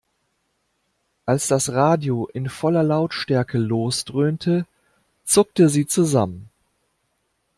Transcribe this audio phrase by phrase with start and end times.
[1.27, 4.65] Als das Radio in voller Lautstärke losdröhnte,
[5.25, 6.49] zuckte sie zusammen.